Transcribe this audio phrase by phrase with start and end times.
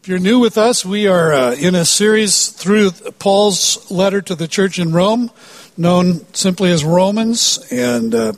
[0.00, 4.36] If you're new with us, we are uh, in a series through Paul's letter to
[4.36, 5.30] the church in Rome,
[5.76, 7.58] known simply as Romans.
[7.72, 8.32] And uh,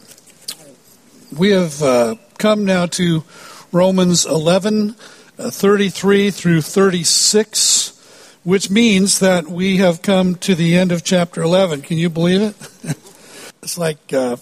[1.36, 3.24] we have uh, come now to
[3.72, 4.96] Romans 11,
[5.38, 11.42] uh, 33 through 36, which means that we have come to the end of chapter
[11.42, 11.82] 11.
[11.82, 12.56] Can you believe it?
[13.62, 14.36] it's like, uh,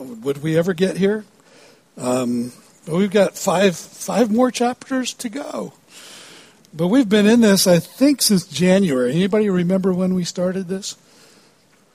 [0.00, 1.26] would we ever get here?
[1.98, 2.50] Um,
[2.88, 5.74] we've got five, five more chapters to go.
[6.74, 9.12] But we've been in this, I think, since January.
[9.12, 10.96] Anybody remember when we started this?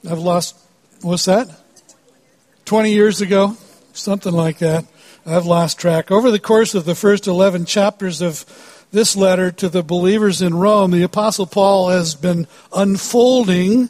[0.08, 0.56] I've lost,
[1.02, 1.50] what's that?
[2.66, 3.58] 20 years ago?
[3.94, 4.86] Something like that.
[5.26, 6.12] I've lost track.
[6.12, 8.46] Over the course of the first 11 chapters of
[8.92, 13.90] this letter to the believers in Rome, the Apostle Paul has been unfolding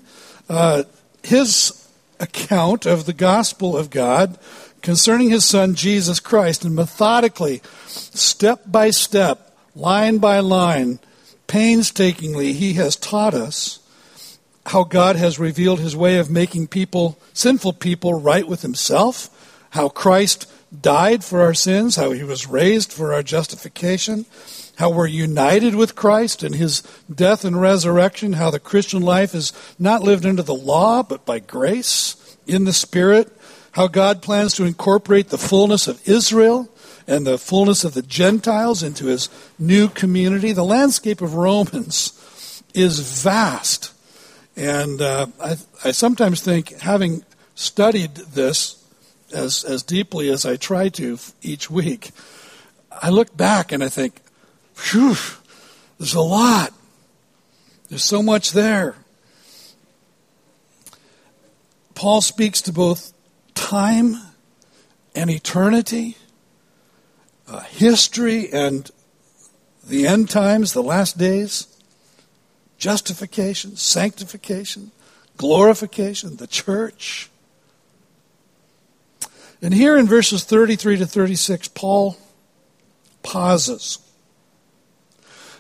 [0.50, 0.84] uh,
[1.22, 1.86] his
[2.20, 4.40] account of the gospel of God
[4.82, 9.47] concerning his son Jesus Christ and methodically, step by step,
[9.78, 11.00] line by line,
[11.48, 13.80] painstakingly, he has taught us
[14.68, 19.30] how God has revealed his way of making people, sinful people, right with himself,
[19.72, 24.26] how Christ died for our sins, how he was raised for our justification,
[24.78, 26.84] how we're united with Christ in his
[27.14, 31.40] death and resurrection, how the Christian life is not lived under the law, but by
[31.40, 33.32] grace in the Spirit,
[33.72, 36.70] how God plans to incorporate the fullness of Israel
[37.08, 40.52] and the fullness of the Gentiles into his new community.
[40.52, 43.94] The landscape of Romans is vast.
[44.58, 47.24] And uh, I, I sometimes think, having
[47.56, 48.84] studied this
[49.34, 52.12] as, as deeply as I try to each week,
[52.92, 54.22] I look back and I think,
[54.74, 55.16] phew,
[55.98, 56.74] there's a lot.
[57.90, 58.96] There's so much there.
[61.96, 63.14] Paul speaks to both
[63.56, 64.18] time
[65.16, 66.18] and eternity
[67.48, 68.90] uh, history and
[69.88, 71.68] the end times, the last days,
[72.78, 74.92] justification, sanctification,
[75.38, 77.30] glorification, the church.
[79.62, 82.18] And here in verses 33 to 36, Paul
[83.24, 84.00] pauses.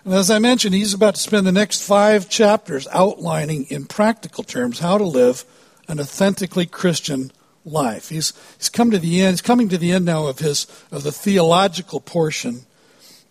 [0.06, 4.44] And as I mentioned, he's about to spend the next five chapters outlining in practical
[4.44, 5.44] terms how to live
[5.88, 7.32] an authentically Christian
[7.68, 8.10] life.
[8.10, 11.04] He's, he's come to the end, he's coming to the end now of his of
[11.04, 12.66] the theological portion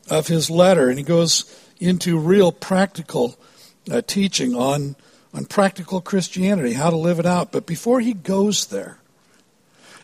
[0.08, 1.44] of his letter, and he goes
[1.80, 3.36] into real practical
[3.90, 4.96] uh, teaching on
[5.34, 7.52] on practical Christianity, how to live it out.
[7.52, 8.98] But before he goes there,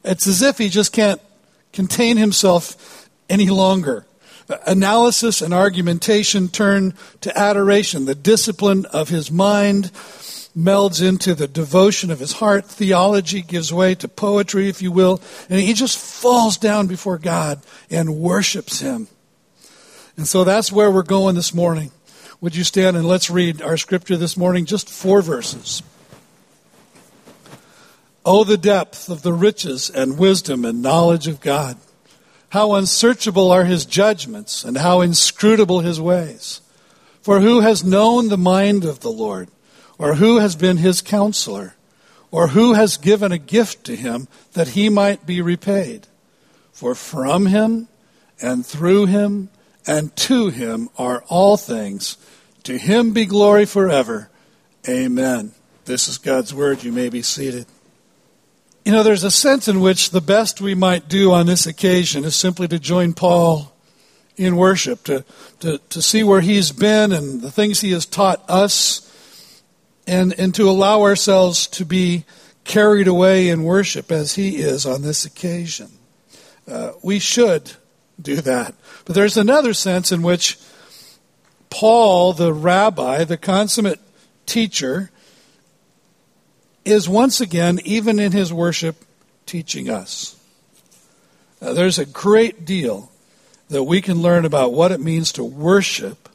[0.05, 1.21] it's as if he just can't
[1.73, 4.05] contain himself any longer.
[4.67, 9.91] Analysis and argumentation turn to adoration, the discipline of his mind,
[10.57, 12.67] melds into the devotion of his heart.
[12.67, 15.21] Theology gives way to poetry, if you will.
[15.49, 19.09] And he just falls down before God and worships him.
[20.17, 21.91] And so that's where we're going this morning.
[22.41, 25.83] Would you stand and let's read our scripture this morning, just four verses.
[28.25, 31.77] Oh, the depth of the riches and wisdom and knowledge of God.
[32.51, 36.61] How unsearchable are his judgments and how inscrutable his ways.
[37.23, 39.49] For who has known the mind of the Lord?
[40.03, 41.77] Or who has been his counselor?
[42.33, 46.09] Or who has given a gift to him that he might be repaid?
[46.73, 47.87] For from him
[48.41, 49.49] and through him
[49.87, 52.17] and to him are all things.
[52.65, 54.29] To him be glory forever.
[54.89, 55.53] Amen.
[55.85, 56.83] This is God's word.
[56.83, 57.67] You may be seated.
[58.85, 62.25] You know, there's a sense in which the best we might do on this occasion
[62.25, 63.73] is simply to join Paul
[64.37, 65.25] in worship, to,
[65.61, 69.09] to, to see where he's been and the things he has taught us
[70.07, 72.25] and, and to allow ourselves to be
[72.65, 75.91] carried away in worship as he is on this occasion.
[76.69, 77.73] Uh, we should
[78.21, 78.75] do that.
[79.05, 80.59] But there's another sense in which
[81.71, 84.01] Paul, the rabbi, the consummate
[84.47, 85.11] teacher,
[86.85, 88.97] is once again, even in his worship,
[89.47, 90.39] teaching us.
[91.61, 93.11] Uh, there's a great deal
[93.69, 96.29] that we can learn about what it means to worship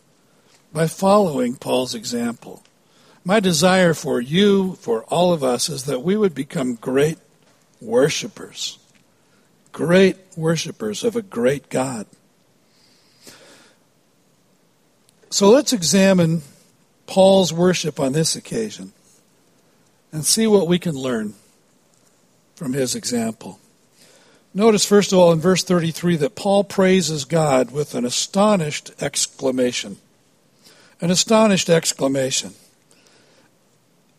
[0.73, 2.63] by following Paul's example.
[3.27, 7.17] My desire for you, for all of us, is that we would become great
[7.81, 8.79] worshipers.
[9.73, 12.05] Great worshipers of a great God.
[15.29, 16.43] So let's examine
[17.05, 18.93] Paul's worship on this occasion
[20.13, 21.33] and see what we can learn
[22.55, 23.59] from his example.
[24.53, 29.97] Notice, first of all, in verse 33, that Paul praises God with an astonished exclamation.
[31.01, 32.53] An astonished exclamation.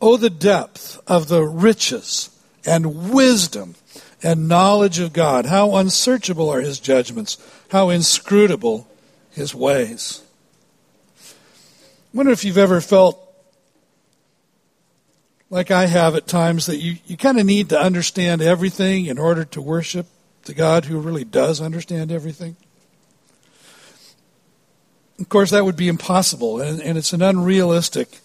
[0.01, 2.31] Oh, the depth of the riches
[2.65, 3.75] and wisdom
[4.23, 5.47] and knowledge of God.
[5.47, 7.39] How unsearchable are his judgments,
[7.71, 8.89] how inscrutable
[9.31, 10.23] his ways.
[11.21, 13.25] I wonder if you've ever felt
[15.51, 19.19] like I have at times that you, you kind of need to understand everything in
[19.19, 20.07] order to worship
[20.45, 22.57] the God who really does understand everything.
[25.19, 28.19] Of course, that would be impossible, and, and it's an unrealistic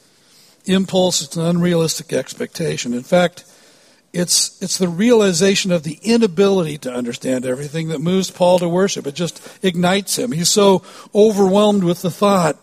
[0.65, 2.93] impulse, it's an unrealistic expectation.
[2.93, 3.45] In fact,
[4.13, 9.07] it's, it's the realization of the inability to understand everything that moves Paul to worship.
[9.07, 10.31] It just ignites him.
[10.31, 10.83] He's so
[11.15, 12.57] overwhelmed with the thought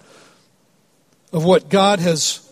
[1.33, 2.47] of what God has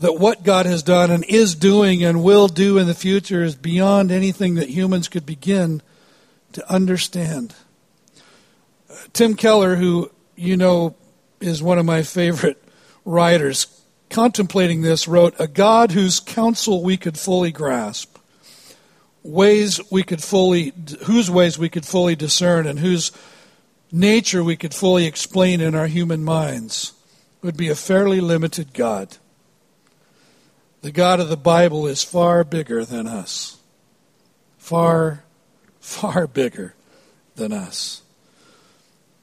[0.00, 3.56] that what God has done and is doing and will do in the future is
[3.56, 5.82] beyond anything that humans could begin
[6.52, 7.54] to understand.
[9.12, 10.94] Tim Keller, who you know
[11.40, 12.62] is one of my favorite
[13.04, 13.66] writers,
[14.10, 18.18] contemplating this, wrote, A God whose counsel we could fully grasp,
[19.22, 20.72] ways we could fully,
[21.04, 23.12] whose ways we could fully discern, and whose
[23.92, 26.92] nature we could fully explain in our human minds,
[27.42, 29.16] would be a fairly limited God.
[30.82, 33.58] The God of the Bible is far bigger than us.
[34.58, 35.24] Far,
[35.80, 36.74] far bigger
[37.36, 38.02] than us.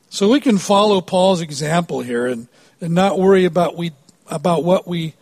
[0.10, 2.48] So we can follow Paul's example here and,
[2.82, 3.92] and not worry about we
[4.30, 5.14] about what we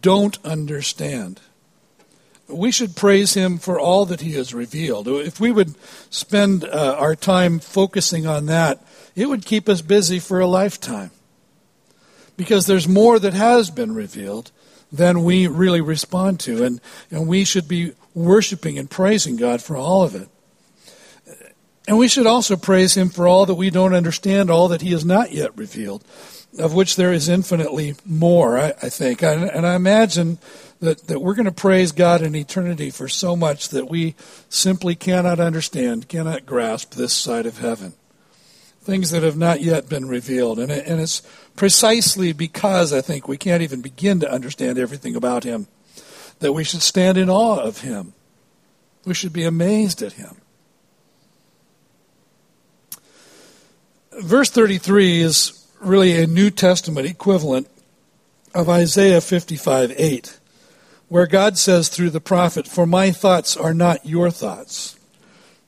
[0.00, 1.40] don't understand.
[2.48, 5.08] We should praise him for all that he has revealed.
[5.08, 5.74] If we would
[6.12, 8.84] spend uh, our time focusing on that,
[9.14, 11.10] it would keep us busy for a lifetime.
[12.36, 14.50] Because there's more that has been revealed
[14.90, 16.64] than we really respond to.
[16.64, 16.80] And,
[17.10, 20.28] and we should be worshiping and praising God for all of it.
[21.88, 24.92] And we should also praise Him for all that we don't understand, all that He
[24.92, 26.04] has not yet revealed
[26.58, 29.22] of which there is infinitely more, I, I think.
[29.22, 30.38] And, and I imagine
[30.80, 34.14] that, that we're going to praise God in eternity for so much that we
[34.48, 37.94] simply cannot understand, cannot grasp this side of heaven.
[38.82, 40.58] Things that have not yet been revealed.
[40.58, 41.22] And, it, and it's
[41.56, 45.68] precisely because I think we can't even begin to understand everything about Him
[46.40, 48.12] that we should stand in awe of Him.
[49.04, 50.36] We should be amazed at Him.
[54.20, 57.68] Verse 33 is really a New Testament equivalent
[58.54, 60.38] of Isaiah 55 8,
[61.08, 64.98] where God says through the prophet, For my thoughts are not your thoughts,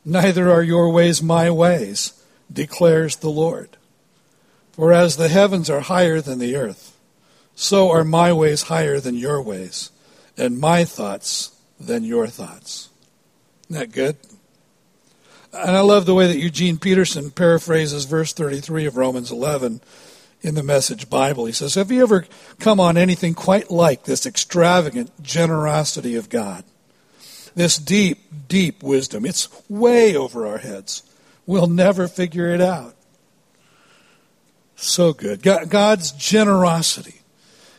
[0.05, 2.13] neither are your ways my ways,
[2.53, 3.77] declares the Lord.
[4.73, 6.97] For as the heavens are higher than the earth,
[7.55, 9.91] so are my ways higher than your ways,
[10.37, 12.89] and my thoughts than your thoughts.
[13.71, 14.17] Isn't that good?
[15.55, 19.81] And I love the way that Eugene Peterson paraphrases verse 33 of Romans 11
[20.43, 21.47] in the Message Bible.
[21.47, 22.27] He says, Have you ever
[22.59, 26.65] come on anything quite like this extravagant generosity of God?
[27.55, 29.25] This deep, deep wisdom.
[29.25, 31.03] It's way over our heads.
[31.47, 32.97] We'll never figure it out.
[34.75, 35.41] So good.
[35.43, 37.21] God's generosity,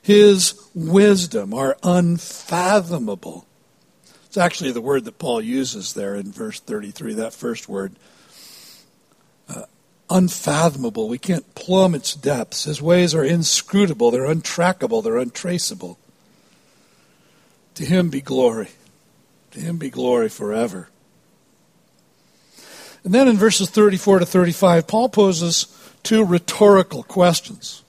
[0.02, 3.46] His wisdom are unfathomable.
[4.36, 7.94] It's actually the word that Paul uses there in verse 33, that first word
[9.48, 9.64] uh,
[10.10, 11.08] unfathomable.
[11.08, 12.66] We can't plumb its depths.
[12.66, 15.98] His ways are inscrutable, they're untrackable, they're untraceable.
[17.76, 18.72] To him be glory.
[19.52, 20.90] To him be glory forever.
[23.06, 25.68] And then in verses 34 to 35, Paul poses
[26.04, 27.84] two rhetorical questions.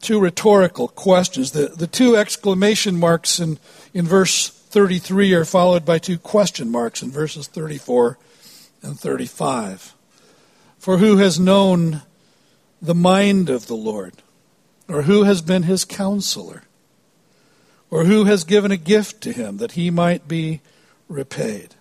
[0.00, 1.52] Two rhetorical questions.
[1.52, 3.60] The, the two exclamation marks in,
[3.94, 8.18] in verse 33 are followed by two question marks in verses 34
[8.82, 9.94] and 35.
[10.78, 12.02] For who has known
[12.80, 14.14] the mind of the Lord?
[14.88, 16.64] Or who has been his counselor?
[17.90, 20.60] Or who has given a gift to him that he might be
[21.08, 21.74] repaid?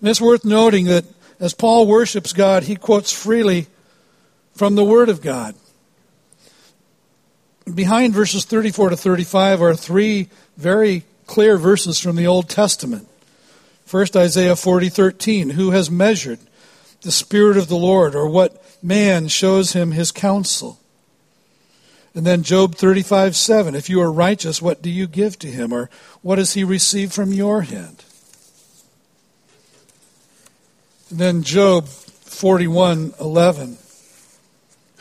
[0.00, 1.04] And it's worth noting that
[1.40, 3.66] as Paul worships God, he quotes freely
[4.54, 5.54] from the Word of God.
[7.72, 13.08] Behind verses 34 to 35 are three very clear verses from the Old Testament.
[13.86, 15.50] First, Isaiah 40, 13.
[15.50, 16.40] Who has measured
[17.02, 20.78] the Spirit of the Lord, or what man shows him his counsel.
[22.14, 23.74] And then Job 35 7.
[23.74, 25.72] If you are righteous, what do you give to him?
[25.72, 25.90] Or
[26.22, 28.04] what does he receive from your hand?
[31.10, 33.78] And then Job 41 11.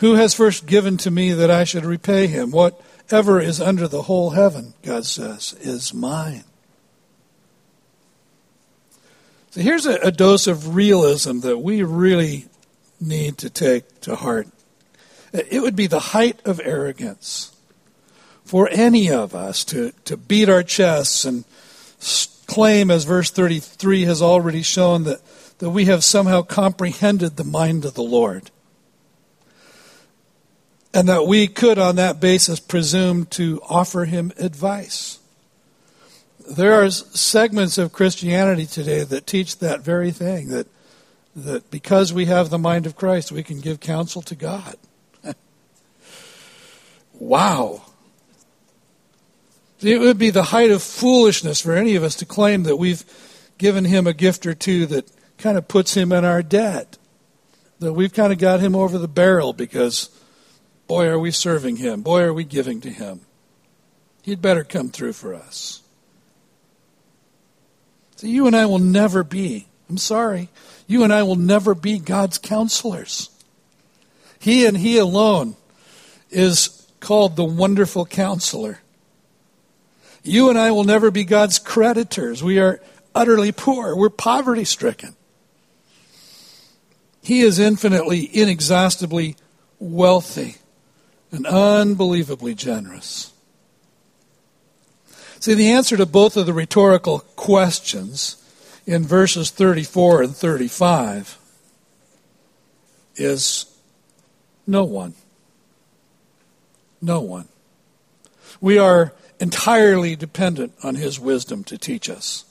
[0.04, 2.52] Who has first given to me that I should repay him?
[2.52, 6.44] Whatever is under the whole heaven, God says, is mine.
[9.52, 12.48] So here's a, a dose of realism that we really
[13.00, 14.50] need to take to heart.
[15.32, 17.56] It would be the height of arrogance
[18.44, 21.46] for any of us to, to beat our chests and
[22.46, 25.22] claim, as verse 33 has already shown, that,
[25.60, 28.52] that we have somehow comprehended the mind of the Lord.
[30.94, 35.20] And that we could, on that basis, presume to offer him advice.
[36.50, 40.68] There are segments of Christianity today that teach that very thing that,
[41.36, 44.76] that because we have the mind of Christ, we can give counsel to God.
[47.14, 47.82] wow.
[49.80, 53.04] It would be the height of foolishness for any of us to claim that we've
[53.58, 56.98] given him a gift or two that kind of puts him in our debt.
[57.80, 60.10] That we've kind of got him over the barrel because
[60.94, 62.04] Boy, are we serving him.
[62.04, 63.22] Boy, are we giving to him.
[64.22, 65.82] He'd better come through for us.
[68.18, 70.50] So you and I will never be, I'm sorry,
[70.86, 73.32] you and I will never be God's counselors.
[74.38, 75.56] He and He alone
[76.30, 78.78] is called the wonderful counselor.
[80.22, 82.44] You and I will never be God's creditors.
[82.44, 82.80] We are
[83.16, 83.96] utterly poor.
[83.96, 85.16] We're poverty stricken.
[87.24, 89.38] He is infinitely, inexhaustibly
[89.80, 90.58] wealthy
[91.34, 93.34] and unbelievably generous.
[95.40, 98.38] See, the answer to both of the rhetorical questions
[98.86, 101.38] in verses 34 and 35
[103.16, 103.66] is
[104.68, 105.16] no one.
[107.02, 107.48] No one.
[108.62, 112.46] We are entirely dependent on His wisdom to teach us.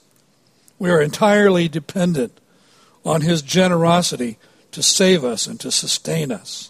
[0.77, 2.39] We are entirely dependent
[3.05, 4.37] on His generosity
[4.71, 6.69] to save us and to sustain us.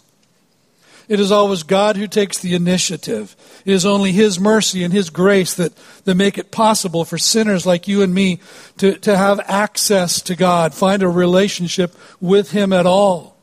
[1.06, 3.36] It is always God who takes the initiative.
[3.64, 7.66] It is only His mercy and His grace that, that make it possible for sinners
[7.66, 8.40] like you and me
[8.78, 13.36] to, to have access to God, find a relationship with Him at all.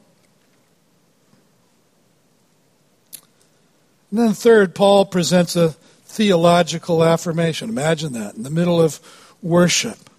[4.09, 5.69] And then, third, Paul presents a
[6.05, 7.69] theological affirmation.
[7.69, 8.99] Imagine that in the middle of
[9.41, 10.09] worship.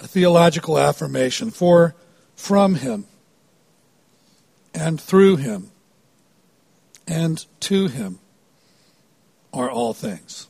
[0.00, 1.94] A theological affirmation for
[2.34, 3.06] from Him
[4.82, 5.70] and through him
[7.06, 8.18] and to him
[9.52, 10.48] are all things.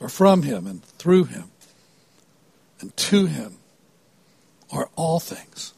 [0.00, 1.50] Or from him and through him
[2.80, 3.56] and to him
[4.70, 5.74] are all things.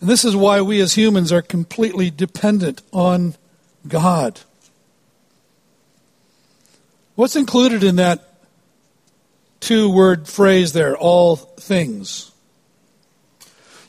[0.00, 3.34] And this is why we as humans are completely dependent on
[3.86, 4.40] God.
[7.14, 8.40] What's included in that
[9.60, 12.32] two word phrase there, all things?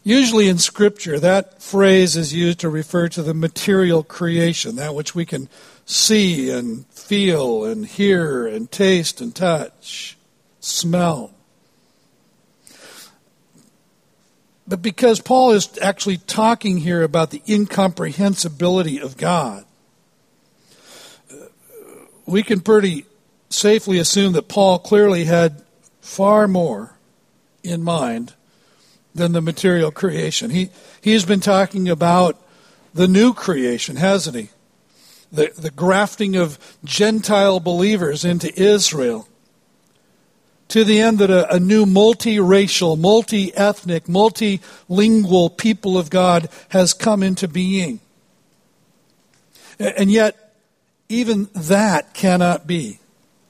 [0.08, 5.14] Usually in Scripture, that phrase is used to refer to the material creation, that which
[5.14, 5.50] we can
[5.86, 10.18] see and feel and hear and taste and touch,
[10.62, 11.34] smell.
[14.66, 19.66] But because Paul is actually talking here about the incomprehensibility of God,
[22.26, 23.06] we can pretty
[23.50, 25.64] safely assume that Paul clearly had
[26.00, 26.98] far more
[27.62, 28.36] in mind
[29.14, 30.52] than the material creation.
[30.52, 30.70] He,
[31.02, 32.40] he's been talking about
[32.94, 34.50] the new creation, hasn't he?
[35.32, 39.28] The, the grafting of Gentile believers into Israel.
[40.70, 46.94] To the end that a, a new multiracial, multi ethnic, multilingual people of God has
[46.94, 48.00] come into being.
[49.80, 50.54] And yet,
[51.08, 53.00] even that cannot be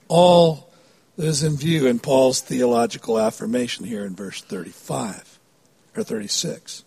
[0.08, 0.70] all
[1.16, 5.27] that is in view in Paul's theological affirmation here in verse 35
[5.98, 6.84] or 36.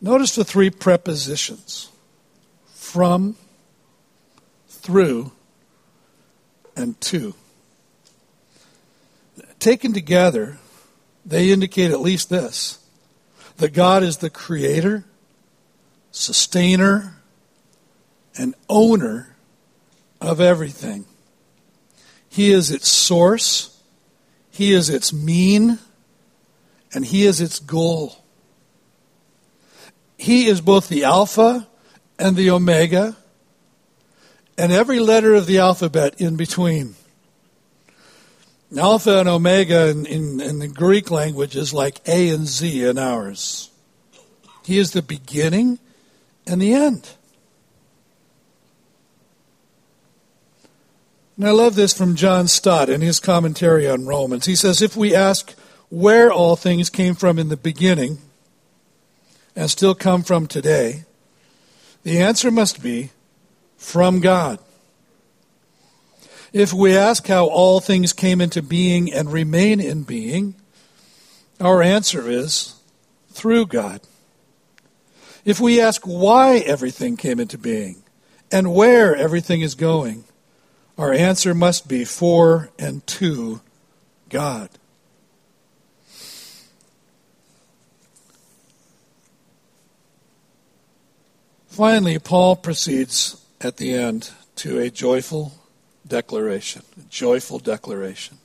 [0.00, 1.90] Notice the three prepositions
[2.66, 3.36] from,
[4.68, 5.32] through,
[6.76, 7.34] and to.
[9.58, 10.58] Taken together,
[11.24, 12.78] they indicate at least this
[13.56, 15.04] that God is the creator,
[16.10, 17.14] sustainer,
[18.36, 19.36] and owner
[20.20, 21.04] of everything.
[22.28, 23.80] He is its source,
[24.50, 25.78] He is its mean,
[26.94, 28.24] and He is its goal.
[30.16, 31.68] He is both the Alpha
[32.18, 33.16] and the Omega,
[34.56, 36.94] and every letter of the alphabet in between.
[38.76, 42.98] Alpha and Omega in, in, in, the Greek language is like A and Z in
[42.98, 43.70] ours.
[44.64, 45.78] He is the beginning
[46.46, 47.10] and the end.
[51.36, 54.46] And I love this from John Stott in his commentary on Romans.
[54.46, 55.54] He says, If we ask
[55.94, 58.18] where all things came from in the beginning
[59.54, 61.04] and still come from today,
[62.02, 63.10] the answer must be
[63.76, 64.58] from God.
[66.52, 70.56] If we ask how all things came into being and remain in being,
[71.60, 72.74] our answer is
[73.30, 74.00] through God.
[75.44, 78.02] If we ask why everything came into being
[78.50, 80.24] and where everything is going,
[80.98, 83.60] our answer must be for and to
[84.28, 84.70] God.
[91.74, 95.50] Finally, Paul proceeds at the end to a joyful
[96.06, 96.82] declaration.
[96.96, 98.38] A joyful declaration.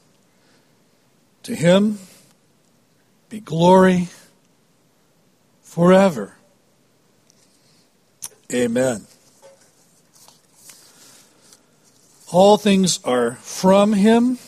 [1.44, 2.00] To him
[3.30, 4.08] be glory
[5.62, 6.38] forever.
[8.52, 9.06] Amen.
[12.32, 14.40] All things are from him,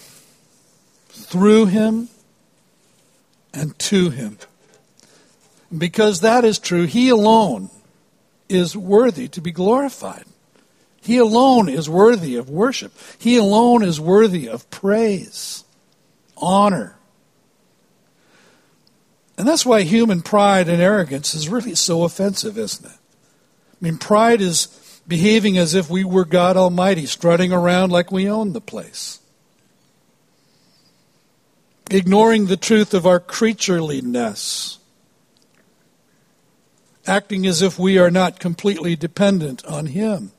[1.09, 2.09] through him,
[3.53, 4.39] and to him.
[5.77, 7.69] Because that is true, he alone
[8.51, 10.25] is worthy to be glorified.
[11.01, 12.93] He alone is worthy of worship.
[13.17, 15.63] He alone is worthy of praise,
[16.38, 16.96] honor.
[19.38, 22.91] And that's why human pride and arrogance is really so offensive, isn't it?
[22.91, 24.67] I mean, pride is
[25.08, 29.20] behaving as if we were God Almighty, strutting around like we own the place.
[31.89, 34.77] Ignoring the truth of our creatureliness.
[37.08, 40.31] Acting as if we are not completely dependent on Him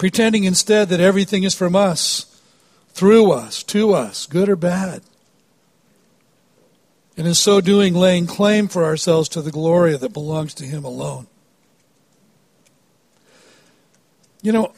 [0.00, 2.40] pretending instead that everything is from us,
[2.88, 5.02] through us, to us, good or bad.
[7.18, 10.86] And in so doing, laying claim for ourselves to the glory that belongs to Him
[10.86, 11.26] alone.
[14.40, 14.72] You know,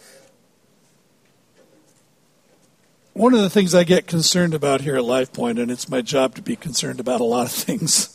[3.12, 6.34] one of the things I get concerned about here at LifePoint, and it's my job
[6.34, 8.11] to be concerned about a lot of things.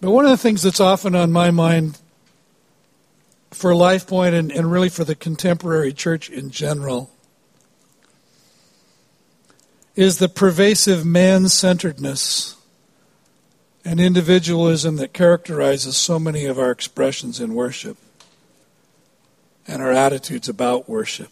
[0.00, 1.98] But one of the things that's often on my mind
[3.50, 7.10] for LifePoint and, and really for the contemporary church in general
[9.94, 12.56] is the pervasive man centeredness
[13.84, 17.98] and individualism that characterizes so many of our expressions in worship
[19.66, 21.30] and our attitudes about worship.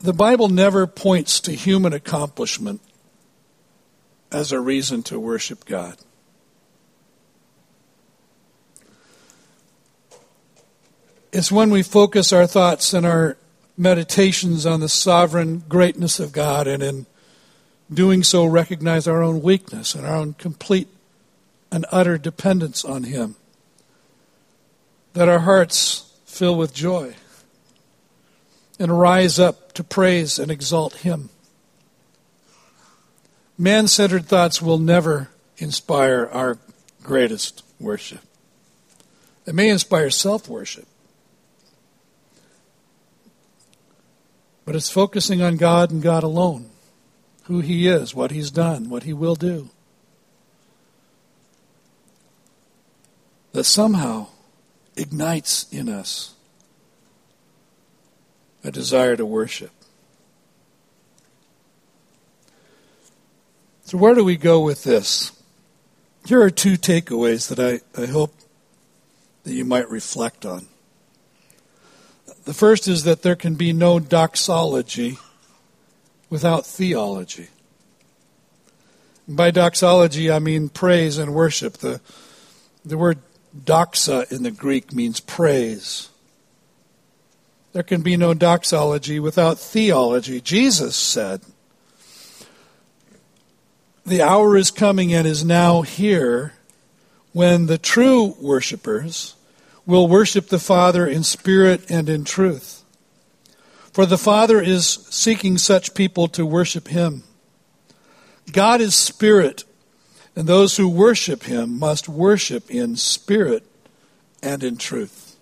[0.00, 2.80] The Bible never points to human accomplishment
[4.34, 5.96] as a reason to worship God.
[11.32, 13.36] It's when we focus our thoughts and our
[13.76, 17.06] meditations on the sovereign greatness of God and in
[17.92, 20.88] doing so recognize our own weakness and our own complete
[21.70, 23.36] and utter dependence on Him.
[25.12, 27.14] That our hearts fill with joy
[28.80, 31.30] and rise up to praise and exalt Him.
[33.56, 36.58] Man centered thoughts will never inspire our
[37.02, 38.20] greatest worship.
[39.44, 40.86] They may inspire self worship,
[44.64, 46.70] But it's focusing on God and God alone,
[47.44, 49.68] who He is, what He's done, what He will do.
[53.52, 54.28] That somehow
[54.96, 56.34] ignites in us
[58.64, 59.70] a desire to worship.
[63.94, 65.30] So, where do we go with this?
[66.26, 68.34] Here are two takeaways that I, I hope
[69.44, 70.66] that you might reflect on.
[72.44, 75.18] The first is that there can be no doxology
[76.28, 77.50] without theology.
[79.28, 81.74] By doxology, I mean praise and worship.
[81.74, 82.00] The,
[82.84, 83.20] the word
[83.56, 86.08] doxa in the Greek means praise.
[87.72, 90.40] There can be no doxology without theology.
[90.40, 91.42] Jesus said,
[94.06, 96.52] The hour is coming and is now here
[97.32, 99.34] when the true worshippers
[99.86, 102.84] will worship the Father in spirit and in truth.
[103.92, 107.22] For the Father is seeking such people to worship Him.
[108.52, 109.64] God is spirit,
[110.36, 113.64] and those who worship Him must worship in spirit
[114.42, 115.36] and in truth.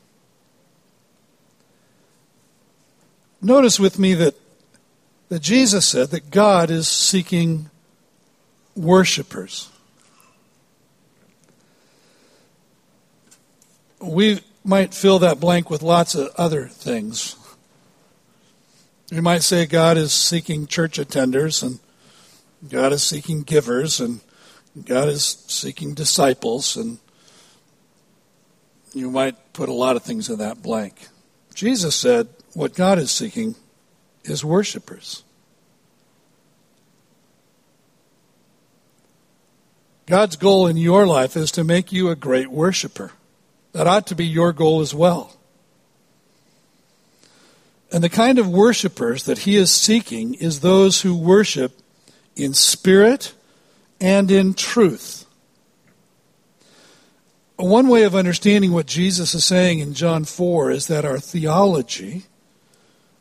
[3.41, 4.37] Notice with me that,
[5.31, 7.71] that Jesus said that God is seeking
[8.75, 9.73] worshipers.
[14.03, 17.37] we might fill that blank with lots of other things.
[19.11, 21.79] We might say God is seeking church attenders, and
[22.69, 24.21] God is seeking givers, and
[24.85, 26.99] God is seeking disciples, and
[28.93, 31.09] you might put a lot of things in that blank.
[31.55, 33.55] Jesus said what God is seeking
[34.25, 35.25] is worshipers.
[40.13, 43.13] God's goal in your life is to make you a great worshiper.
[43.73, 45.39] That ought to be your goal as well.
[47.91, 51.81] And the kind of worshipers that he is seeking is those who worship
[52.37, 53.33] in spirit
[54.03, 55.25] and in truth.
[57.57, 62.25] One way of understanding what Jesus is saying in John 4 is that our theology,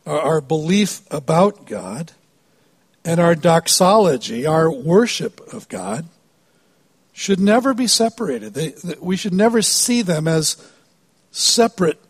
[0.05, 2.11] our belief about God,
[3.05, 6.05] and our doxology, our worship of God,
[7.21, 8.55] should never be separated.
[8.55, 10.57] They, we should never see them as
[11.29, 12.01] separate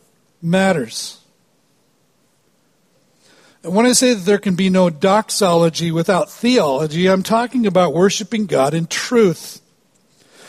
[0.42, 1.20] matters.
[3.62, 7.94] And when I say that there can be no doxology without theology, I'm talking about
[7.94, 9.62] worshiping God in truth.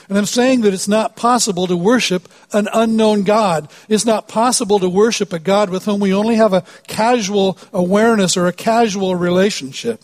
[0.09, 3.69] And I'm saying that it's not possible to worship an unknown God.
[3.89, 8.37] It's not possible to worship a God with whom we only have a casual awareness
[8.37, 10.03] or a casual relationship.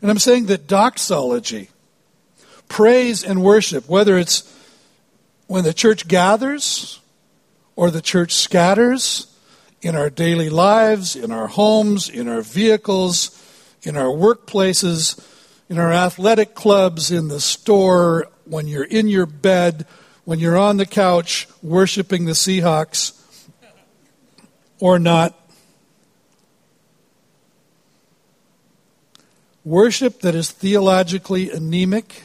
[0.00, 1.70] And I'm saying that doxology,
[2.68, 4.54] praise and worship, whether it's
[5.46, 7.00] when the church gathers
[7.76, 9.26] or the church scatters,
[9.80, 13.30] in our daily lives, in our homes, in our vehicles,
[13.82, 15.24] in our workplaces,
[15.68, 19.86] in our athletic clubs, in the store, when you're in your bed,
[20.24, 23.14] when you're on the couch worshiping the Seahawks,
[24.80, 25.34] or not.
[29.64, 32.22] Worship that is theologically anemic,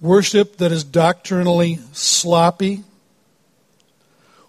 [0.00, 2.84] worship that is doctrinally sloppy,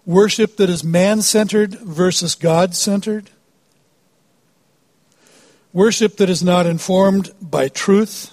[0.04, 3.30] worship that is man centered versus God centered,
[5.72, 8.30] worship that is not informed by truth,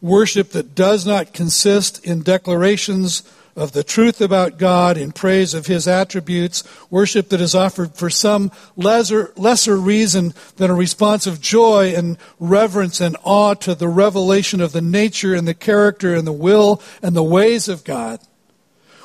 [0.00, 3.22] worship that does not consist in declarations
[3.54, 8.10] of the truth about God in praise of His attributes, worship that is offered for
[8.10, 13.88] some lesser, lesser reason than a response of joy and reverence and awe to the
[13.88, 18.20] revelation of the nature and the character and the will and the ways of God.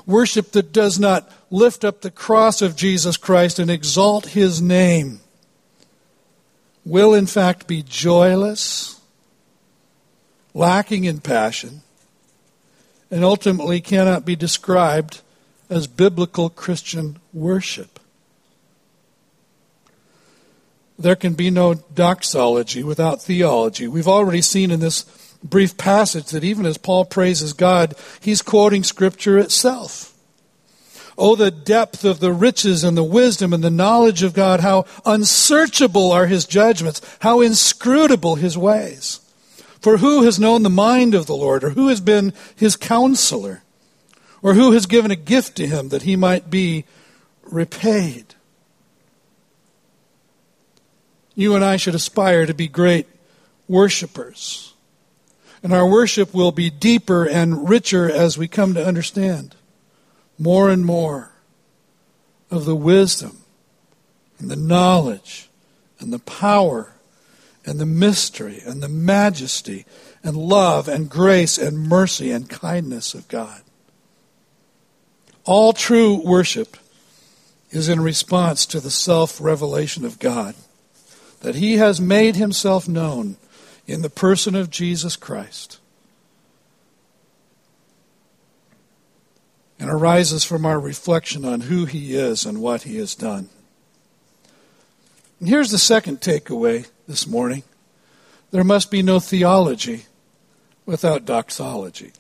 [0.06, 5.20] Worship that does not lift up the cross of Jesus Christ and exalt his name
[6.88, 9.02] will in fact be joyless,
[10.54, 11.82] lacking in passion,
[13.10, 15.22] and ultimately cannot be described
[15.70, 18.00] as biblical Christian worship.
[21.00, 23.88] There can be no doxology without theology.
[23.88, 25.06] We've already seen in this
[25.44, 30.14] brief passage that even as Paul praises God, he's quoting Scripture itself.
[31.18, 34.86] Oh, the depth of the riches and the wisdom and the knowledge of God, how
[35.06, 39.20] unsearchable are his judgments, how inscrutable his ways.
[39.80, 43.64] For who has known the mind of the Lord, or who has been his counselor,
[44.42, 46.86] or who has given a gift to him that he might be
[47.44, 48.36] repaid?
[51.36, 53.08] You and I should aspire to be great
[53.68, 54.74] worshippers
[55.64, 59.56] and our worship will be deeper and richer as we come to understand
[60.38, 61.32] more and more
[62.52, 63.40] of the wisdom
[64.40, 65.50] and the knowledge
[66.00, 66.94] and the power
[67.68, 69.86] and the mystery and the majesty
[70.24, 73.62] and love and grace and mercy and kindness of God.
[75.44, 76.78] All true worship
[77.70, 80.56] is in response to the self revelation of God,
[81.42, 83.38] that He has made Himself known
[83.86, 85.80] in the person of Jesus Christ
[89.80, 93.50] and arises from our reflection on who he is and what he has done.
[95.40, 97.64] And here's the second takeaway this morning
[98.52, 100.06] there must be no theology
[100.86, 102.14] without doxology.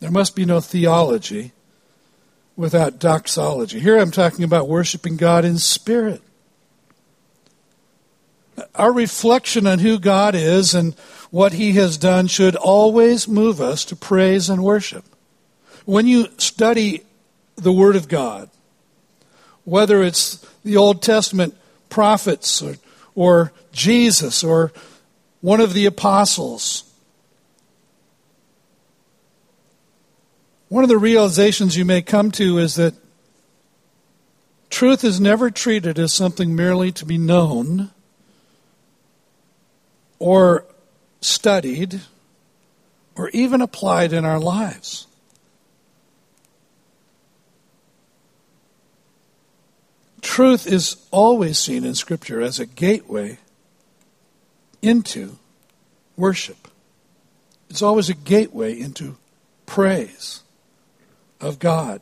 [0.00, 1.52] There must be no theology
[2.56, 3.80] without doxology.
[3.80, 6.20] Here I'm talking about worshiping God in spirit
[8.74, 10.94] our reflection on who God is and
[11.30, 15.04] what He has done should always move us to praise and worship.
[15.84, 17.02] When you study
[17.56, 18.50] the Word of God,
[19.64, 21.56] whether it's the Old Testament
[21.94, 22.74] prophets or,
[23.14, 24.72] or Jesus or
[25.40, 26.92] one of the apostles,
[30.68, 32.94] one of the realizations you may come to is that
[34.70, 37.92] truth is never treated as something merely to be known
[40.18, 40.64] or
[41.20, 42.00] studied
[43.14, 45.06] or even applied in our lives.
[50.24, 53.38] Truth is always seen in Scripture as a gateway
[54.80, 55.38] into
[56.16, 56.66] worship.
[57.68, 59.16] It's always a gateway into
[59.66, 60.40] praise
[61.42, 62.00] of God.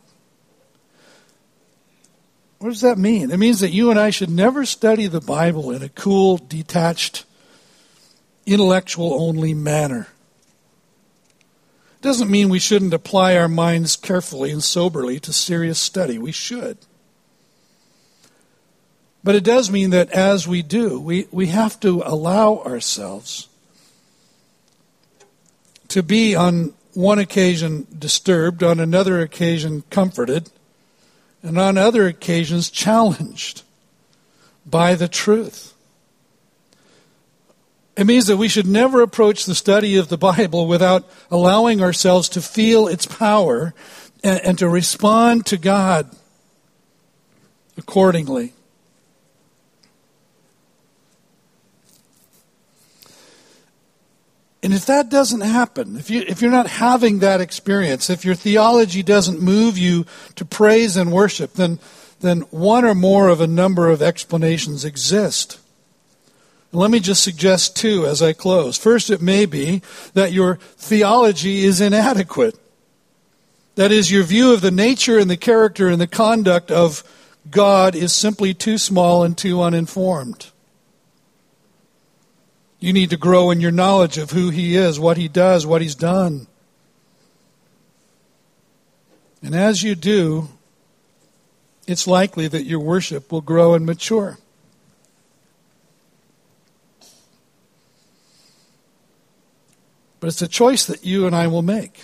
[2.60, 3.32] What does that mean?
[3.32, 7.24] It means that you and I should never study the Bible in a cool, detached,
[8.46, 10.06] intellectual only manner.
[11.96, 16.18] It doesn't mean we shouldn't apply our minds carefully and soberly to serious study.
[16.18, 16.78] We should.
[19.24, 23.48] But it does mean that as we do, we, we have to allow ourselves
[25.88, 30.50] to be on one occasion disturbed, on another occasion comforted,
[31.42, 33.62] and on other occasions challenged
[34.66, 35.74] by the truth.
[37.96, 42.28] It means that we should never approach the study of the Bible without allowing ourselves
[42.30, 43.74] to feel its power
[44.24, 46.10] and, and to respond to God
[47.76, 48.54] accordingly.
[54.62, 58.36] And if that doesn't happen, if, you, if you're not having that experience, if your
[58.36, 61.80] theology doesn't move you to praise and worship, then,
[62.20, 65.58] then one or more of a number of explanations exist.
[66.70, 68.78] Let me just suggest two as I close.
[68.78, 69.82] First, it may be
[70.14, 72.56] that your theology is inadequate.
[73.74, 77.02] That is, your view of the nature and the character and the conduct of
[77.50, 80.51] God is simply too small and too uninformed.
[82.82, 85.82] You need to grow in your knowledge of who He is, what He does, what
[85.82, 86.48] He's done.
[89.40, 90.48] And as you do,
[91.86, 94.36] it's likely that your worship will grow and mature.
[100.18, 102.02] But it's a choice that you and I will make.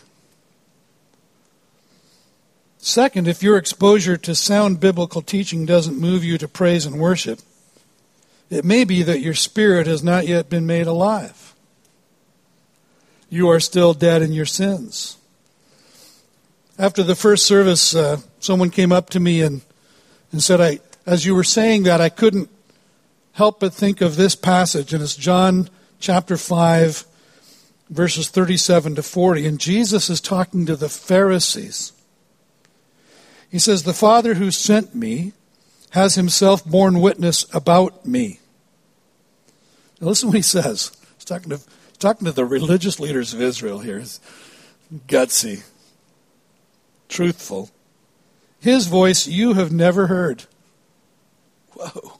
[2.78, 7.40] Second, if your exposure to sound biblical teaching doesn't move you to praise and worship,
[8.50, 11.54] it may be that your spirit has not yet been made alive.
[13.28, 15.18] You are still dead in your sins.
[16.78, 19.61] After the first service, uh, someone came up to me and,
[20.32, 22.48] and said, I, as you were saying that, I couldn't
[23.32, 25.68] help but think of this passage, and it's John
[26.00, 27.04] chapter 5,
[27.90, 29.46] verses 37 to 40.
[29.46, 31.92] And Jesus is talking to the Pharisees.
[33.50, 35.32] He says, The Father who sent me
[35.90, 38.40] has himself borne witness about me.
[40.01, 40.92] Now listen what he says.
[41.16, 41.61] He's talking to,
[41.98, 43.98] talking to the religious leaders of Israel here.
[43.98, 44.20] He's
[45.07, 45.64] gutsy,
[47.09, 47.70] truthful.
[48.61, 50.44] His voice you have never heard.
[51.74, 52.18] Whoa.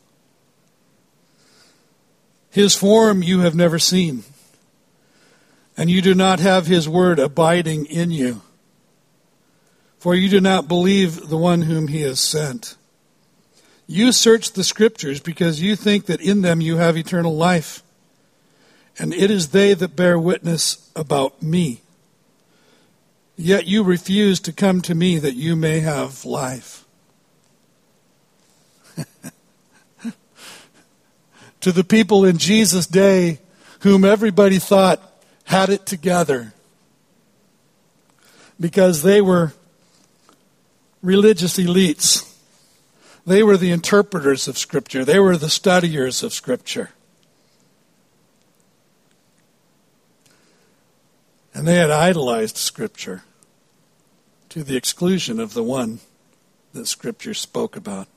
[2.51, 4.25] His form you have never seen.
[5.77, 8.43] And you do not have his word abiding in you.
[9.99, 12.77] For you do not believe the one whom he has sent.
[13.91, 17.83] You search the scriptures because you think that in them you have eternal life.
[18.99, 21.81] And it is they that bear witness about me.
[23.35, 26.85] Yet you refuse to come to me that you may have life.
[31.61, 33.39] to the people in Jesus' day
[33.81, 35.01] whom everybody thought
[35.45, 36.53] had it together
[38.61, 39.55] because they were
[41.01, 42.28] religious elites.
[43.29, 46.91] They were the interpreters of Scripture, they were the studiers of Scripture.
[51.53, 53.25] And they had idolized Scripture
[54.49, 56.01] to the exclusion of the one
[56.73, 58.09] that Scripture spoke about.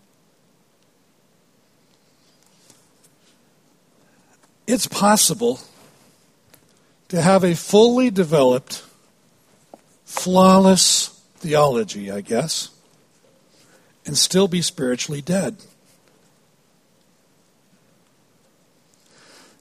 [4.65, 5.59] It's possible
[7.09, 8.81] to have a fully developed,
[10.05, 12.70] flawless theology, I guess
[14.05, 15.57] and still be spiritually dead.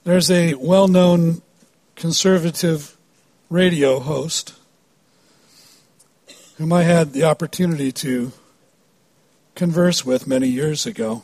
[0.05, 1.43] There's a well known
[1.95, 2.97] conservative
[3.51, 4.55] radio host
[6.57, 8.33] whom I had the opportunity to
[9.55, 11.23] converse with many years ago.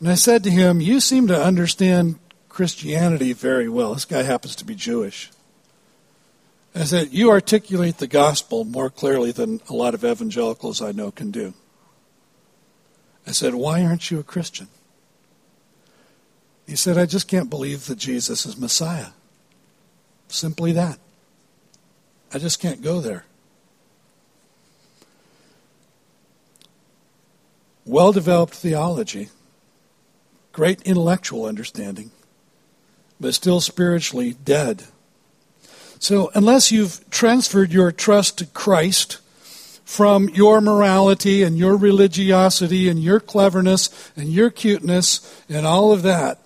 [0.00, 2.18] And I said to him, You seem to understand
[2.48, 3.94] Christianity very well.
[3.94, 5.30] This guy happens to be Jewish.
[6.76, 11.10] I said, You articulate the gospel more clearly than a lot of evangelicals I know
[11.10, 11.54] can do.
[13.26, 14.68] I said, Why aren't you a Christian?
[16.66, 19.08] He said, I just can't believe that Jesus is Messiah.
[20.28, 20.98] Simply that.
[22.34, 23.24] I just can't go there.
[27.86, 29.30] Well developed theology,
[30.52, 32.10] great intellectual understanding,
[33.18, 34.82] but still spiritually dead
[35.98, 39.20] so, unless you've transferred your trust to Christ
[39.84, 46.02] from your morality and your religiosity and your cleverness and your cuteness and all of
[46.02, 46.38] that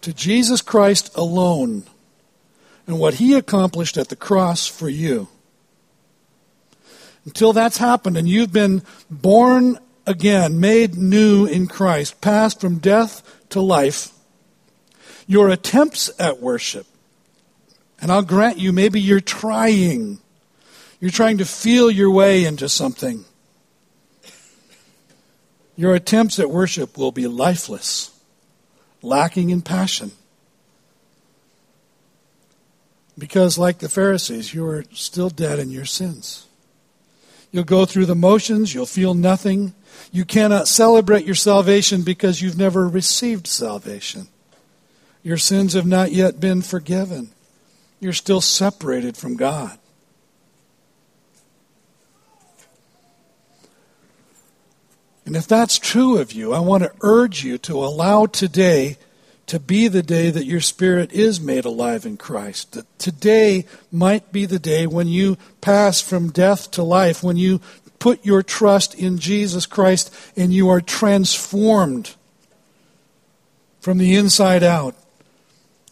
[0.00, 1.84] to Jesus Christ alone
[2.86, 5.28] and what he accomplished at the cross for you,
[7.24, 13.22] until that's happened and you've been born again, made new in Christ, passed from death
[13.50, 14.12] to life
[15.26, 16.86] your attempts at worship.
[18.00, 20.18] And I'll grant you, maybe you're trying.
[21.00, 23.24] You're trying to feel your way into something.
[25.76, 28.10] Your attempts at worship will be lifeless,
[29.02, 30.12] lacking in passion.
[33.18, 36.46] Because, like the Pharisees, you are still dead in your sins.
[37.50, 39.74] You'll go through the motions, you'll feel nothing.
[40.12, 44.28] You cannot celebrate your salvation because you've never received salvation.
[45.22, 47.30] Your sins have not yet been forgiven.
[48.00, 49.78] You're still separated from God.
[55.26, 58.96] And if that's true of you, I want to urge you to allow today
[59.46, 62.72] to be the day that your spirit is made alive in Christ.
[62.72, 67.60] That today might be the day when you pass from death to life, when you
[67.98, 72.14] put your trust in Jesus Christ and you are transformed
[73.80, 74.94] from the inside out.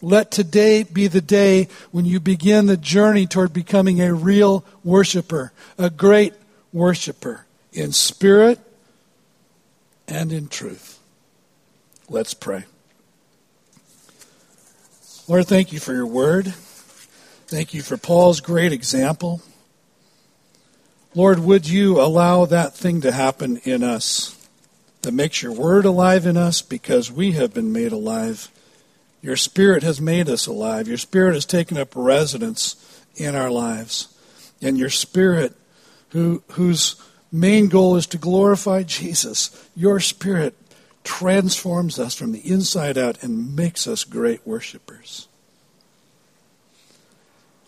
[0.01, 5.51] Let today be the day when you begin the journey toward becoming a real worshiper,
[5.77, 6.33] a great
[6.71, 8.59] worshiper in spirit
[10.07, 10.99] and in truth.
[12.09, 12.63] Let's pray.
[15.27, 16.47] Lord, thank you for your word.
[17.47, 19.41] Thank you for Paul's great example.
[21.13, 24.35] Lord, would you allow that thing to happen in us
[25.01, 28.49] that makes your word alive in us because we have been made alive?
[29.21, 30.87] Your spirit has made us alive.
[30.87, 34.07] Your spirit has taken up residence in our lives.
[34.61, 35.55] And your spirit,
[36.09, 36.95] who, whose
[37.31, 40.55] main goal is to glorify Jesus, your spirit
[41.03, 45.27] transforms us from the inside out and makes us great worshipers.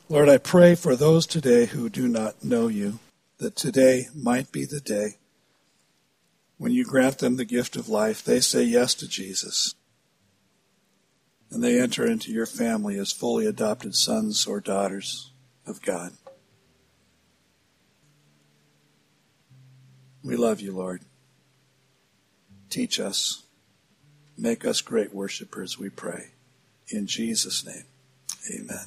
[0.09, 2.99] Lord, I pray for those today who do not know you,
[3.37, 5.15] that today might be the day
[6.57, 8.23] when you grant them the gift of life.
[8.23, 9.73] They say yes to Jesus
[11.51, 15.31] and they enter into your family as fully adopted sons or daughters
[15.67, 16.13] of God.
[20.23, 21.01] We love you, Lord.
[22.69, 23.43] Teach us.
[24.37, 26.31] Make us great worshipers, we pray.
[26.87, 27.83] In Jesus' name,
[28.53, 28.85] amen.